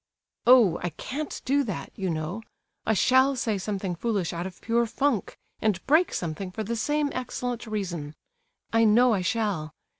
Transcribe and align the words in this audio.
"Oh, 0.47 0.79
I 0.81 0.89
can't 0.89 1.39
do 1.45 1.63
that, 1.65 1.91
you 1.95 2.09
know! 2.09 2.41
I 2.87 2.95
shall 2.95 3.35
say 3.35 3.59
something 3.59 3.93
foolish 3.93 4.33
out 4.33 4.47
of 4.47 4.59
pure 4.59 4.87
'funk,' 4.87 5.37
and 5.61 5.79
break 5.85 6.11
something 6.11 6.49
for 6.49 6.63
the 6.63 6.75
same 6.75 7.11
excellent 7.13 7.67
reason; 7.67 8.15
I 8.73 8.83
know 8.83 9.13
I 9.13 9.21
shall. 9.21 9.75